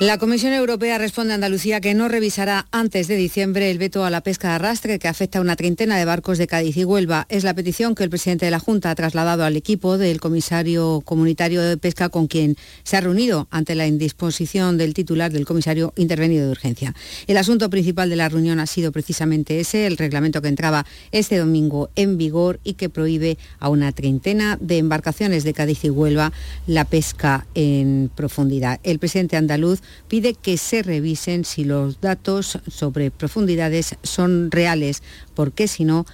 [0.00, 4.08] La Comisión Europea responde a Andalucía que no revisará antes de diciembre el veto a
[4.08, 7.26] la pesca de arrastre que afecta a una treintena de barcos de Cádiz y Huelva.
[7.28, 11.02] Es la petición que el presidente de la Junta ha trasladado al equipo del comisario
[11.04, 15.92] comunitario de pesca con quien se ha reunido ante la indisposición del titular del comisario
[15.96, 16.94] intervenido de urgencia.
[17.26, 21.36] El asunto principal de la reunión ha sido precisamente ese, el reglamento que entraba este
[21.36, 26.32] domingo en vigor y que prohíbe a una treintena de embarcaciones de Cádiz y Huelva
[26.66, 28.80] la pesca en profundidad.
[28.82, 35.02] El presidente andaluz pide que se revisen si los datos sobre profundidades son reales,
[35.34, 36.06] porque si no,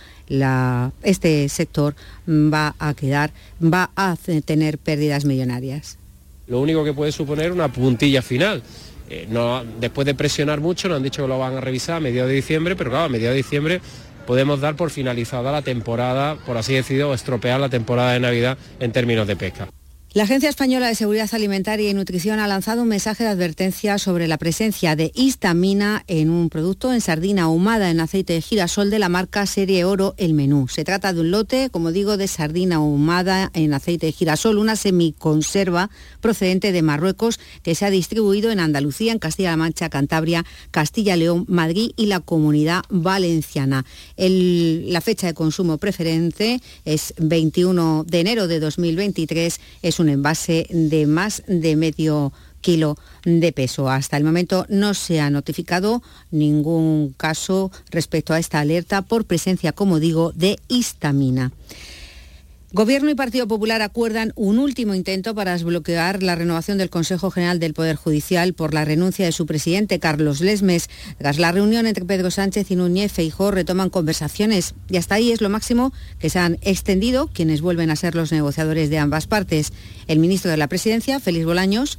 [1.02, 1.94] este sector
[2.28, 5.98] va a quedar, va a tener pérdidas millonarias.
[6.46, 8.62] Lo único que puede suponer una puntilla final.
[9.08, 9.28] Eh,
[9.80, 12.36] después de presionar mucho, nos han dicho que lo van a revisar a mediados de
[12.36, 13.80] diciembre, pero claro, a mediados de diciembre
[14.26, 18.92] podemos dar por finalizada la temporada, por así decirlo, estropear la temporada de Navidad en
[18.92, 19.68] términos de pesca.
[20.16, 24.28] La Agencia Española de Seguridad Alimentaria y Nutrición ha lanzado un mensaje de advertencia sobre
[24.28, 28.98] la presencia de histamina en un producto en sardina ahumada en aceite de girasol de
[28.98, 30.68] la marca Serie Oro El Menú.
[30.68, 34.74] Se trata de un lote, como digo, de sardina ahumada en aceite de girasol, una
[34.76, 35.90] semiconserva
[36.22, 41.90] procedente de Marruecos que se ha distribuido en Andalucía, en Castilla-La Mancha, Cantabria, Castilla-León, Madrid
[41.94, 43.84] y la Comunidad Valenciana.
[44.16, 49.60] la fecha de consumo preferente es 21 de enero de 2023.
[49.82, 53.90] Es un envase de más de medio kilo de peso.
[53.90, 59.72] Hasta el momento no se ha notificado ningún caso respecto a esta alerta por presencia,
[59.72, 61.52] como digo, de histamina.
[62.76, 67.58] Gobierno y Partido Popular acuerdan un último intento para desbloquear la renovación del Consejo General
[67.58, 70.90] del Poder Judicial por la renuncia de su presidente, Carlos Lesmes.
[71.16, 75.40] Tras la reunión entre Pedro Sánchez y Núñez Feijó retoman conversaciones y hasta ahí es
[75.40, 79.72] lo máximo que se han extendido quienes vuelven a ser los negociadores de ambas partes.
[80.06, 81.98] El ministro de la Presidencia, Félix Bolaños.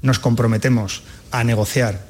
[0.00, 1.02] Nos comprometemos
[1.32, 2.06] a negociar,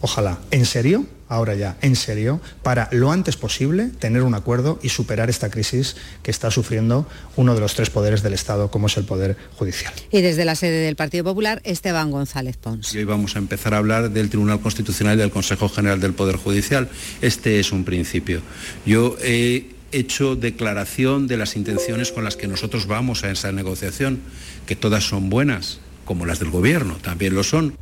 [0.00, 4.88] ojalá, en serio, ahora ya, en serio, para lo antes posible tener un acuerdo y
[4.88, 7.06] superar esta crisis que está sufriendo
[7.36, 9.92] uno de los tres poderes del Estado, como es el Poder Judicial.
[10.10, 12.94] Y desde la sede del Partido Popular, Esteban González Pons.
[12.94, 16.14] Y hoy vamos a empezar a hablar del Tribunal Constitucional y del Consejo General del
[16.14, 16.88] Poder Judicial.
[17.20, 18.40] Este es un principio.
[18.86, 24.20] Yo he hecho declaración de las intenciones con las que nosotros vamos a esa negociación,
[24.66, 27.76] que todas son buenas, como las del Gobierno, también lo son.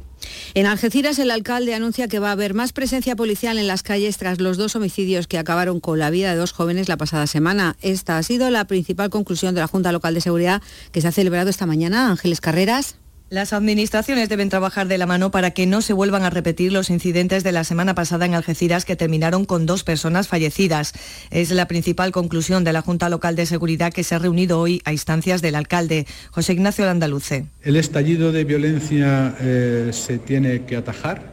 [0.55, 4.17] En Algeciras, el alcalde anuncia que va a haber más presencia policial en las calles
[4.17, 7.77] tras los dos homicidios que acabaron con la vida de dos jóvenes la pasada semana.
[7.81, 11.13] Esta ha sido la principal conclusión de la Junta Local de Seguridad que se ha
[11.13, 12.11] celebrado esta mañana.
[12.11, 12.97] Ángeles Carreras.
[13.29, 16.91] Las administraciones deben trabajar de la mano para que no se vuelvan a repetir los
[16.91, 20.93] incidentes de la semana pasada en Algeciras que terminaron con dos personas fallecidas.
[21.33, 24.81] Es la principal conclusión de la Junta Local de Seguridad que se ha reunido hoy
[24.85, 27.47] a instancias del alcalde, José Ignacio Landaluce.
[27.63, 31.33] El estallido de violencia eh, se tiene que atajar.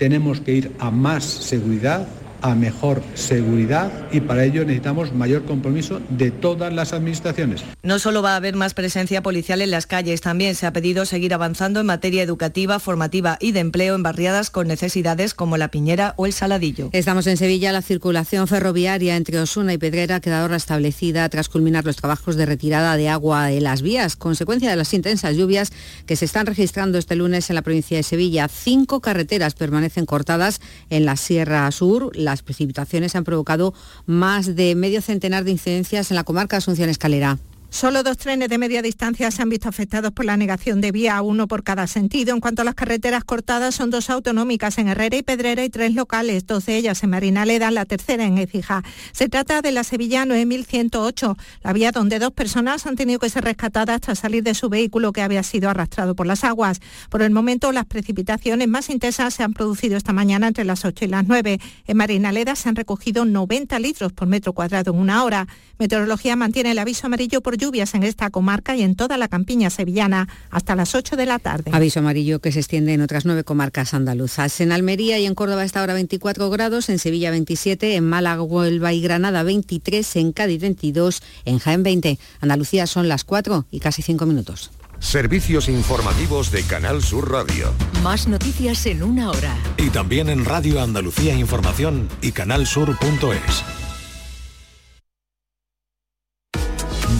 [0.00, 2.08] Tenemos que ir a más seguridad,
[2.42, 7.62] a mejor seguridad y para ello necesitamos mayor compromiso de todas las administraciones.
[7.82, 11.04] No solo va a haber más presencia policial en las calles, también se ha pedido
[11.04, 15.68] seguir avanzando en materia educativa, formativa y de empleo en barriadas con necesidades como La
[15.68, 16.90] Piñera o El Saladillo.
[16.92, 21.84] Estamos en Sevilla, la circulación ferroviaria entre Osuna y Pedrera ha quedado restablecida tras culminar
[21.84, 25.72] los trabajos de retirada de agua de las vías, consecuencia de las intensas lluvias
[26.06, 28.48] que se están registrando este lunes en la provincia de Sevilla.
[28.48, 30.60] Cinco carreteras permanecen cortadas
[30.90, 33.72] en la Sierra Sur, las precipitaciones han provocado
[34.04, 37.38] más de medio centenar de incidencias en la comarca Asunción Escalera.
[37.68, 41.20] Solo dos trenes de media distancia se han visto afectados por la negación de vía,
[41.20, 42.32] uno por cada sentido.
[42.32, 45.94] En cuanto a las carreteras cortadas, son dos autonómicas en Herrera y Pedrera y tres
[45.94, 48.82] locales, dos de ellas en Marinaleda, la tercera en Écija.
[49.12, 53.44] Se trata de la Sevilla 9108, la vía donde dos personas han tenido que ser
[53.44, 56.80] rescatadas tras salir de su vehículo que había sido arrastrado por las aguas.
[57.10, 61.04] Por el momento, las precipitaciones más intensas se han producido esta mañana entre las 8
[61.04, 61.60] y las 9.
[61.86, 65.46] En Marinaleda se han recogido 90 litros por metro cuadrado en una hora.
[65.78, 69.70] Meteorología mantiene el aviso amarillo por lluvias en esta comarca y en toda la campiña
[69.70, 71.70] sevillana hasta las 8 de la tarde.
[71.72, 74.60] Aviso amarillo que se extiende en otras nueve comarcas andaluzas.
[74.60, 78.92] En Almería y en Córdoba está ahora 24 grados, en Sevilla 27, en Málaga, Huelva
[78.92, 82.18] y Granada 23, en Cádiz 22, en Jaén 20.
[82.40, 84.70] Andalucía son las 4 y casi 5 minutos.
[84.98, 87.72] Servicios informativos de Canal Sur Radio.
[88.02, 89.54] Más noticias en una hora.
[89.76, 93.85] Y también en Radio Andalucía Información y canalsur.es.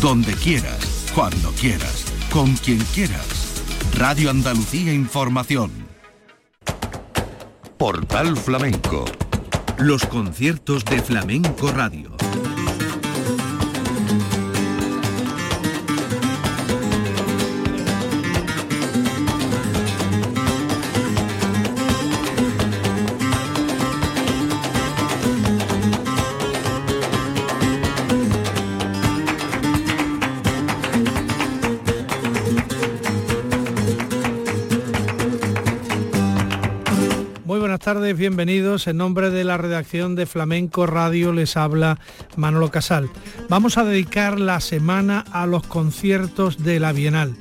[0.00, 3.62] Donde quieras, cuando quieras, con quien quieras.
[3.94, 5.70] Radio Andalucía Información.
[7.78, 9.06] Portal Flamenco.
[9.78, 12.15] Los conciertos de Flamenco Radio.
[37.86, 38.88] Tardes, bienvenidos.
[38.88, 42.00] En nombre de la redacción de Flamenco Radio les habla
[42.34, 43.08] Manolo Casal.
[43.48, 47.36] Vamos a dedicar la semana a los conciertos de la Bienal,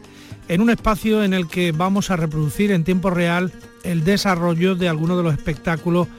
[0.48, 3.54] en un espacio en el que vamos a reproducir en tiempo real
[3.84, 6.10] el desarrollo de algunos de los espectáculos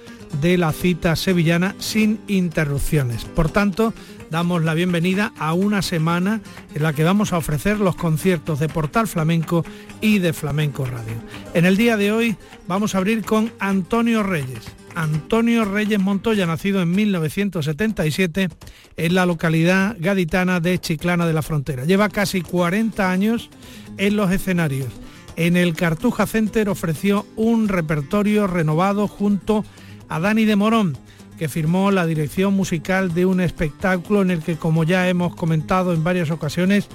[0.40, 3.24] de la cita sevillana sin interrupciones.
[3.24, 3.92] Por tanto,
[4.30, 6.40] damos la bienvenida a una semana
[6.74, 9.64] en la que vamos a ofrecer los conciertos de Portal Flamenco
[10.00, 11.14] y de Flamenco Radio.
[11.54, 12.36] En el día de hoy
[12.66, 14.60] vamos a abrir con Antonio Reyes.
[14.94, 18.48] Antonio Reyes Montoya, nacido en 1977
[18.96, 21.84] en la localidad gaditana de Chiclana de la Frontera.
[21.84, 23.50] Lleva casi 40 años
[23.98, 24.88] en los escenarios.
[25.36, 30.96] En el Cartuja Center ofreció un repertorio renovado junto a Dani de Morón,
[31.38, 35.92] que firmó la dirección musical de un espectáculo en el que, como ya hemos comentado
[35.92, 36.88] en varias ocasiones,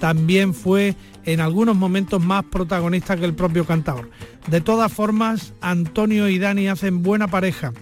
[0.00, 4.10] también fue en algunos momentos más protagonista que el propio cantador.
[4.48, 7.72] De todas formas, Antonio y Dani hacen buena pareja,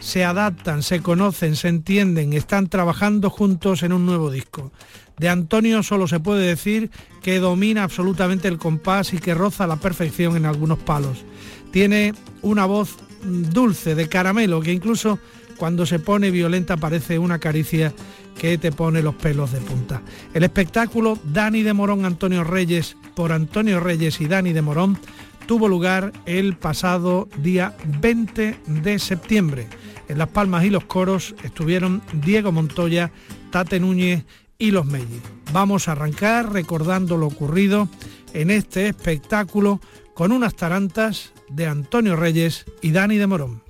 [0.00, 4.72] se adaptan, se conocen, se entienden, están trabajando juntos en un nuevo disco.
[5.18, 6.90] De Antonio solo se puede decir
[7.22, 11.24] que domina absolutamente el compás y que roza la perfección en algunos palos.
[11.70, 15.18] Tiene una voz dulce, de caramelo, que incluso
[15.56, 17.92] cuando se pone violenta parece una caricia
[18.38, 20.02] que te pone los pelos de punta.
[20.34, 24.98] El espectáculo Dani de Morón Antonio Reyes por Antonio Reyes y Dani de Morón
[25.46, 29.68] tuvo lugar el pasado día 20 de septiembre.
[30.08, 33.10] En Las Palmas y los coros estuvieron Diego Montoya,
[33.50, 34.24] Tate Núñez
[34.58, 35.22] y los Mellis.
[35.52, 37.88] Vamos a arrancar recordando lo ocurrido
[38.32, 39.80] en este espectáculo
[40.14, 43.62] con unas tarantas de Antonio Reyes y Dani de Morón.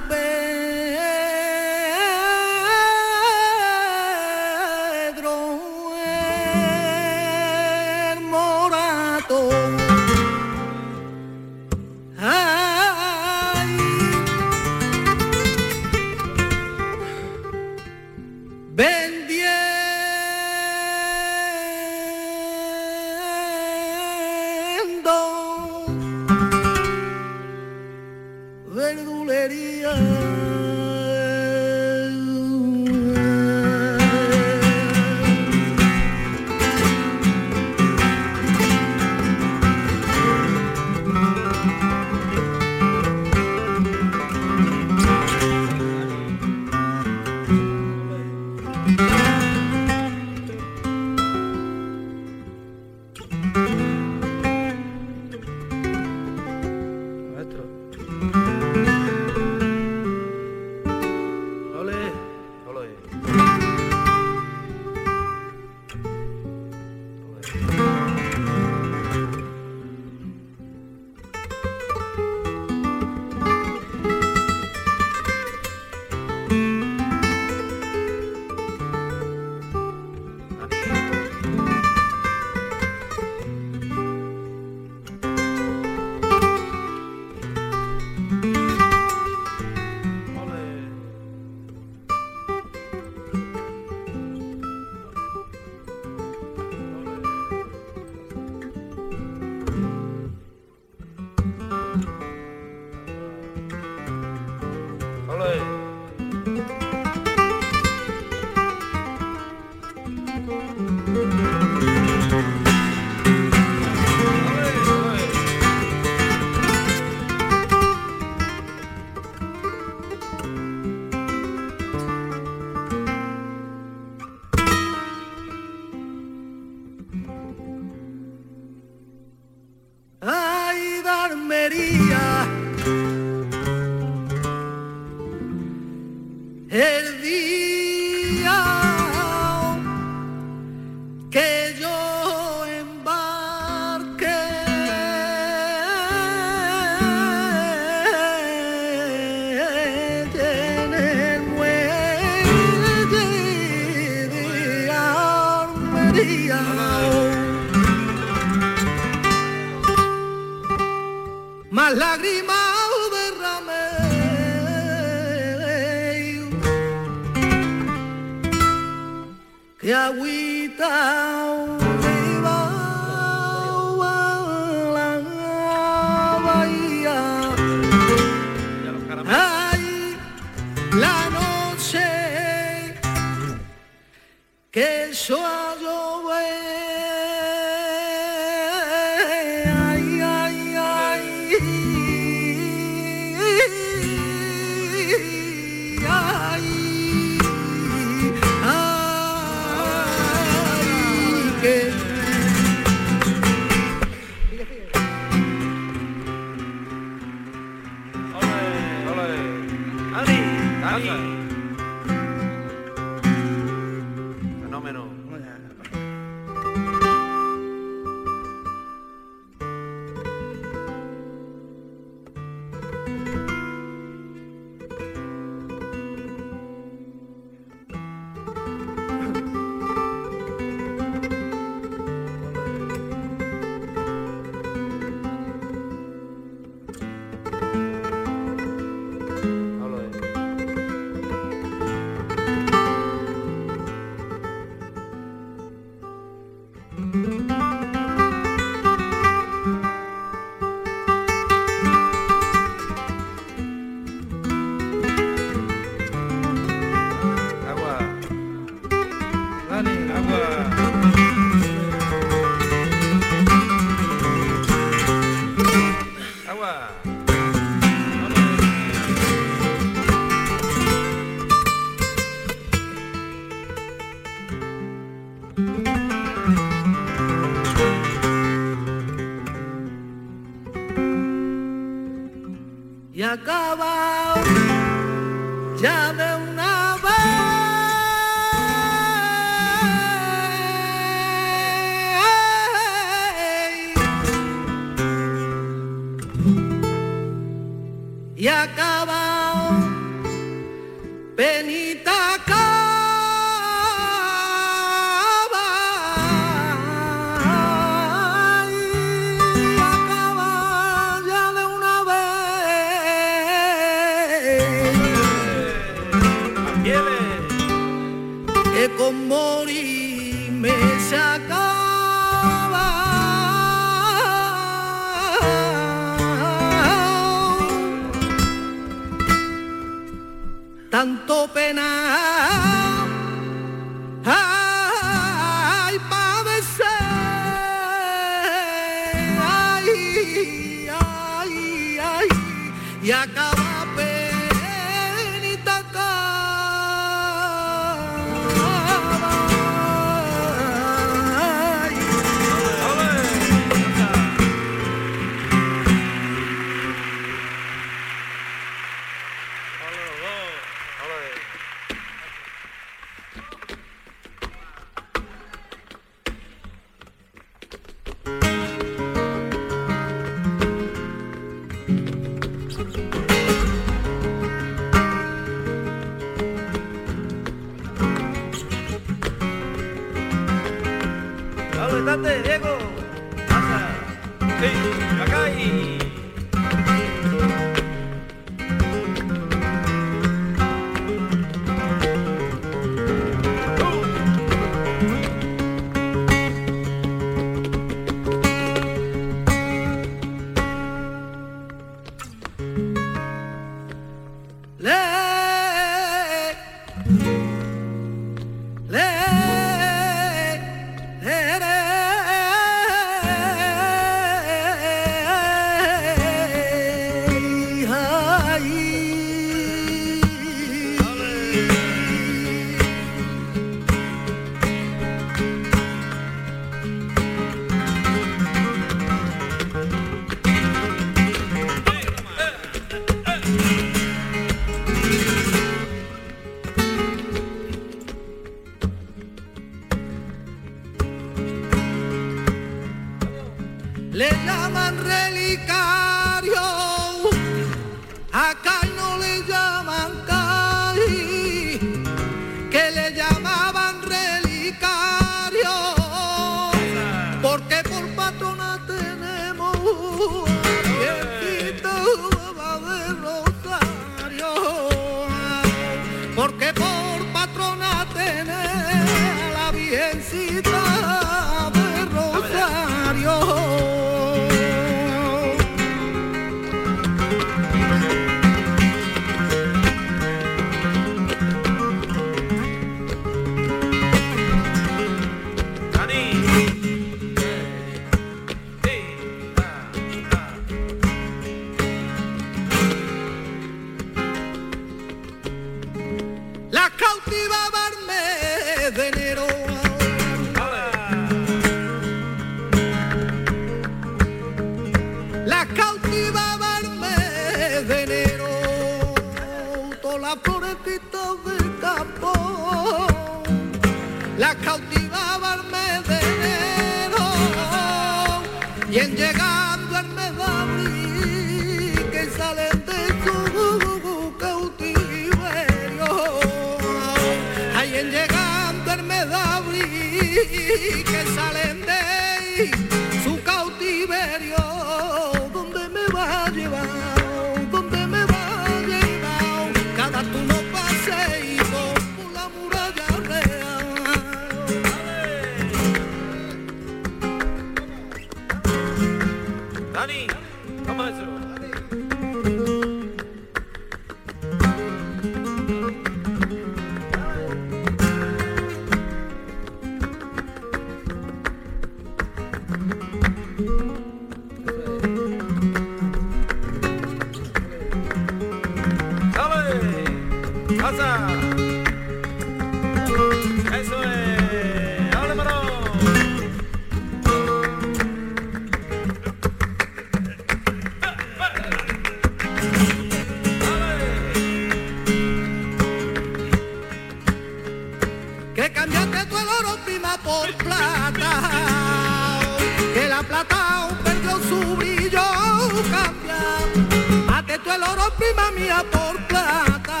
[598.90, 600.00] por plata,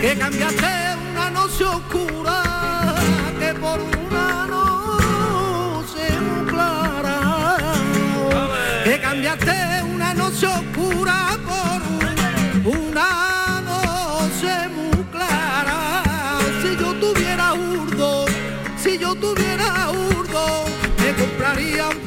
[0.00, 0.66] que cambiaste
[1.12, 2.94] una noche oscura,
[3.38, 6.08] que por una noche
[6.48, 7.56] clara,
[8.84, 11.82] que cambiaste una noche oscura por
[12.76, 16.02] una noche muy clara.
[16.62, 18.26] Si yo tuviera urdo,
[18.76, 20.66] si yo tuviera urdo,
[20.98, 22.05] me compraría un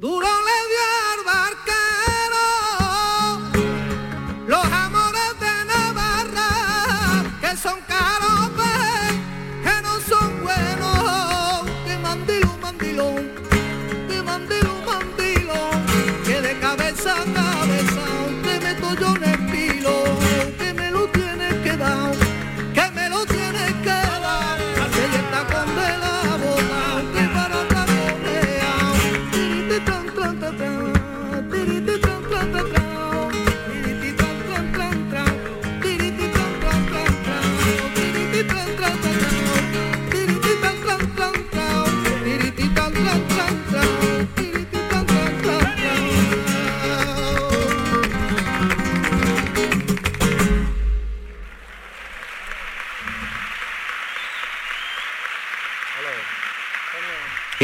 [0.00, 0.35] Dura.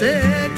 [0.00, 0.49] said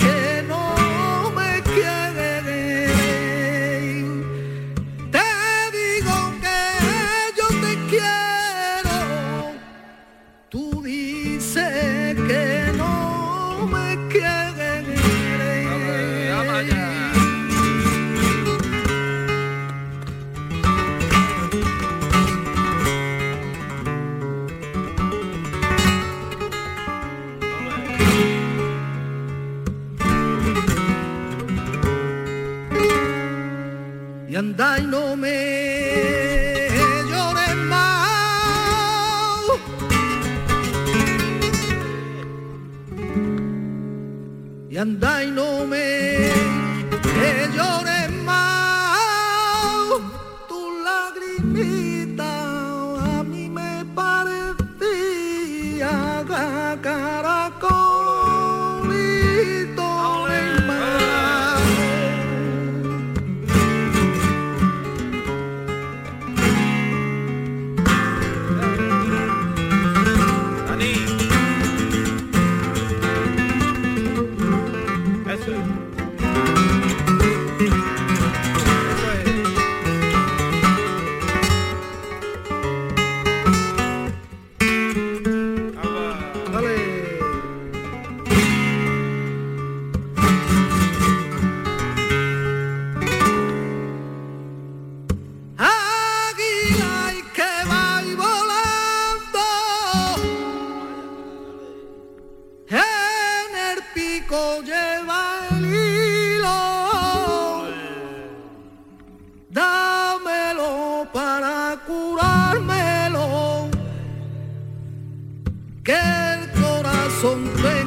[117.22, 117.81] 从最。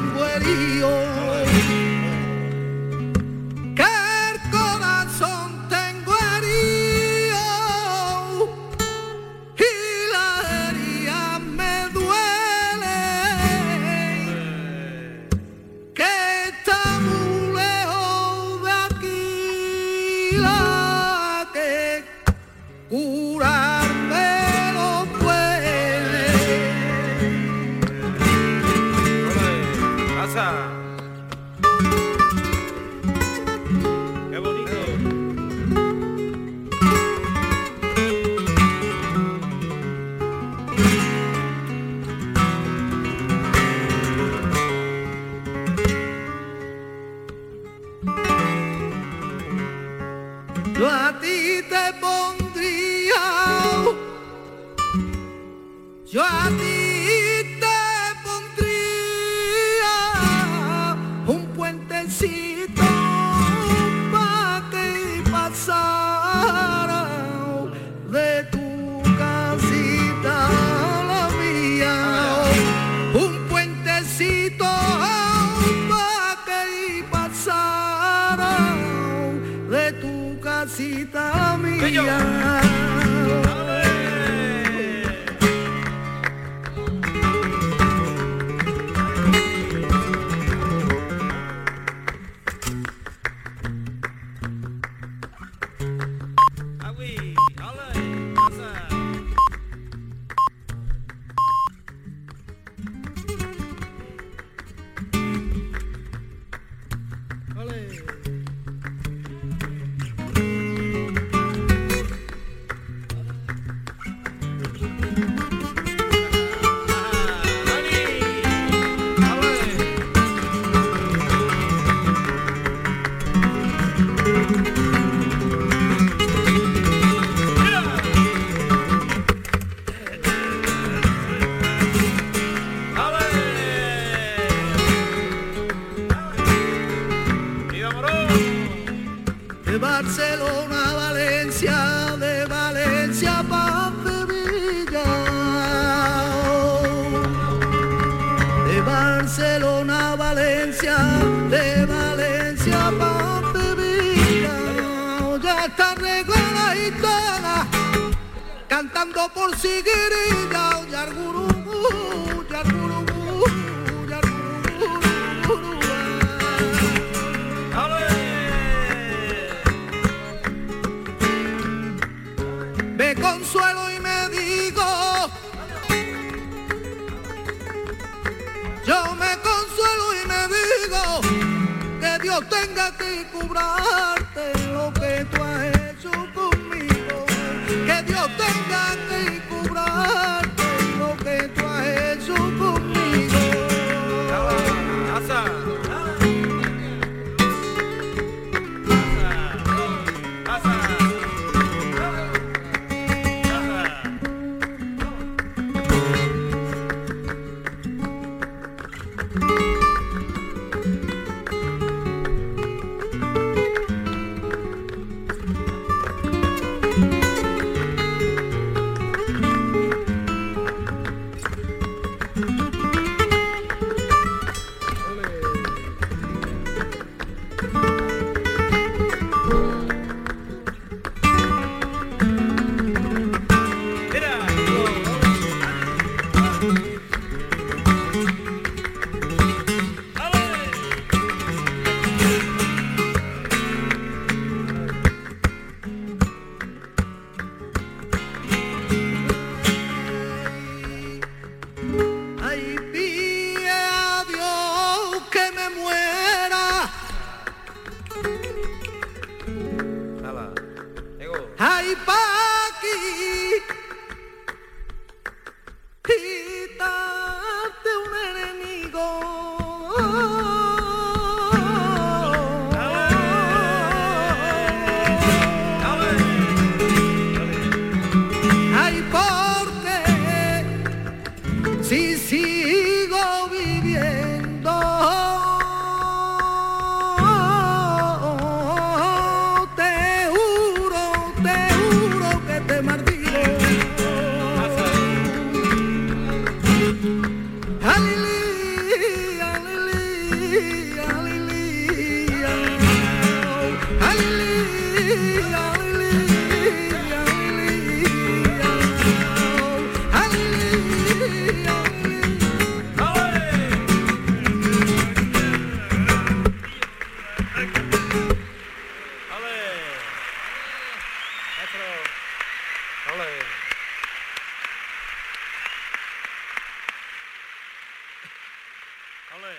[329.36, 329.54] Ole.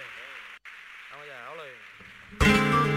[1.12, 2.97] Vamos allá, ole.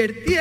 [0.00, 0.34] y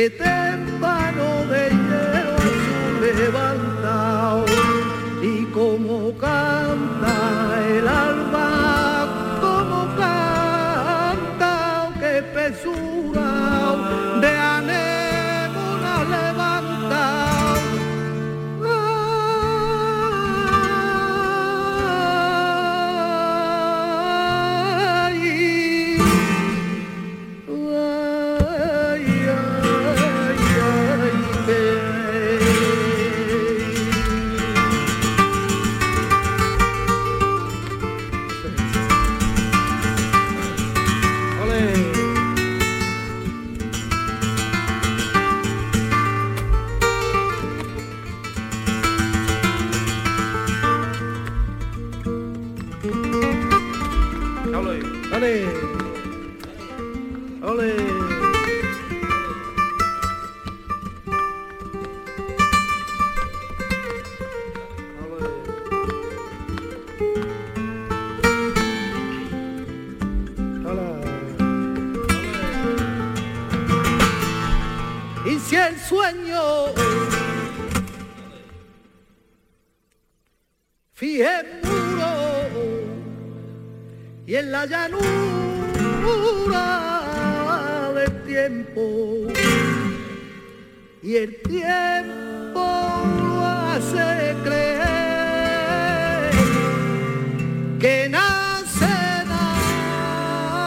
[0.00, 0.69] que témpano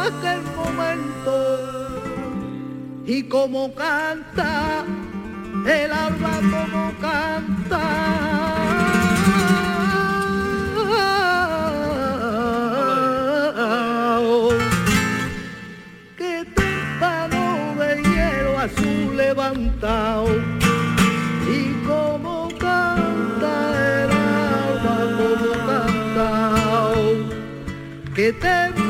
[0.08, 1.36] aquel momento
[3.06, 4.84] y como canta
[5.66, 7.84] el alba como canta.
[16.18, 20.28] Que témpano de hielo azul levantado
[21.47, 23.54] y como canta
[24.04, 27.04] el alba como cantao.
[28.16, 28.82] Que témpano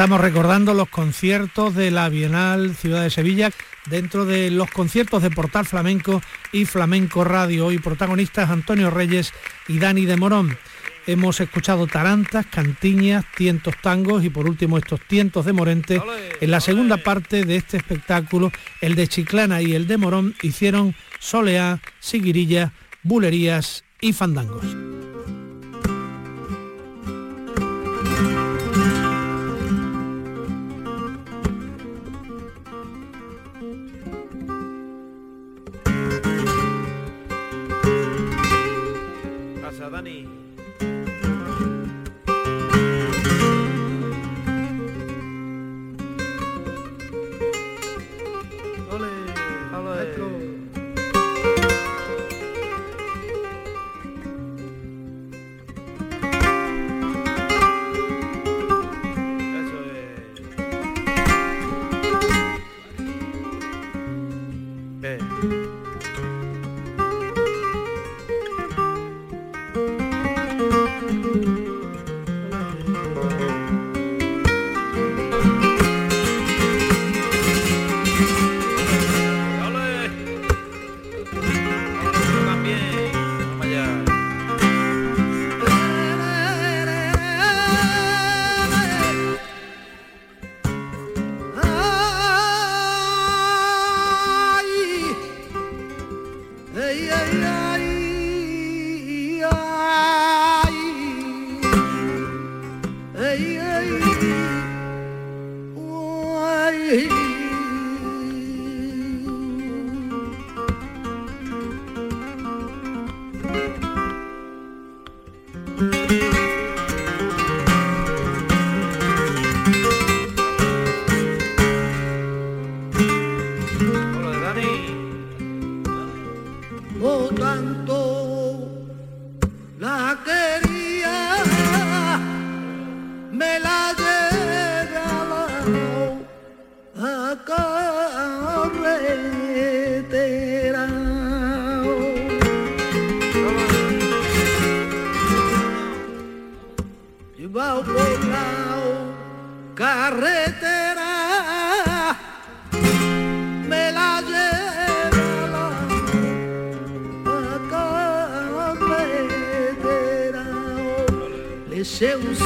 [0.00, 3.50] Estamos recordando los conciertos de la Bienal Ciudad de Sevilla
[3.84, 6.22] dentro de los conciertos de Portal Flamenco
[6.52, 7.66] y Flamenco Radio.
[7.66, 9.34] Hoy protagonistas Antonio Reyes
[9.68, 10.56] y Dani de Morón.
[11.06, 16.00] Hemos escuchado tarantas, cantiñas, tientos tangos y por último estos tientos de Morente.
[16.40, 20.94] En la segunda parte de este espectáculo, el de Chiclana y el de Morón hicieron
[21.18, 22.72] soleá, siguirilla,
[23.02, 24.64] bulerías y fandangos.
[40.00, 40.49] money.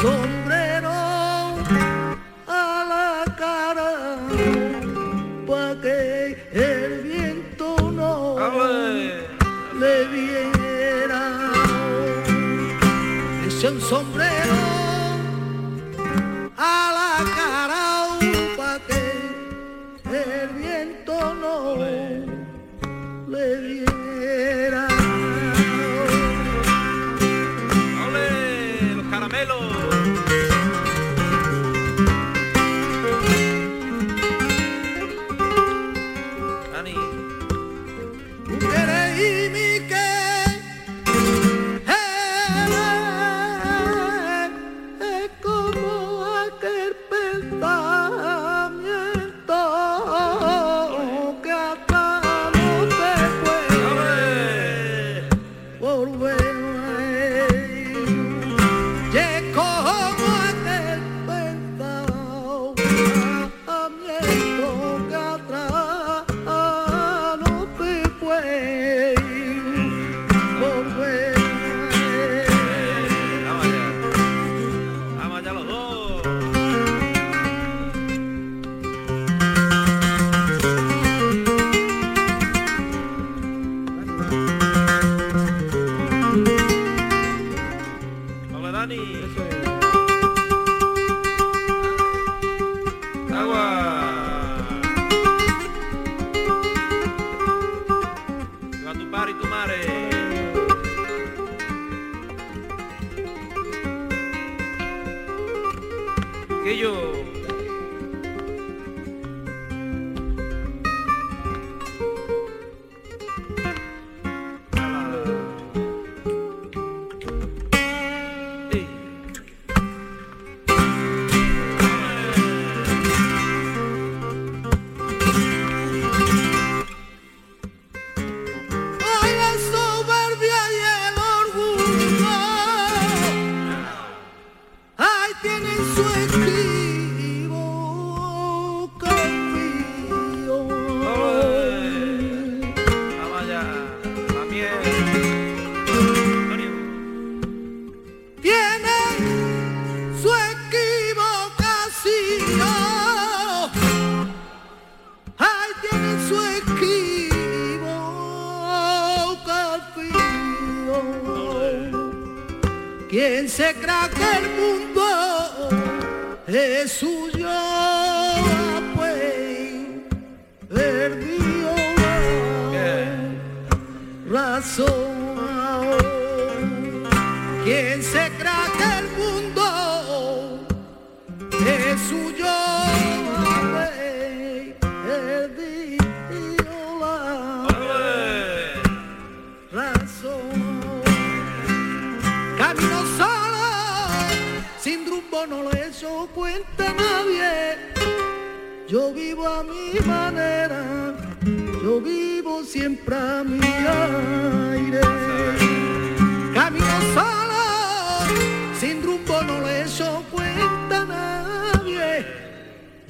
[0.06, 0.43] Oh.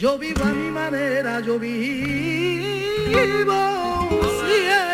[0.05, 1.81] Yo vivo a mi manera, yo vivo
[4.45, 4.94] siempre